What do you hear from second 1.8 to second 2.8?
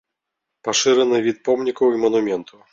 і манументаў.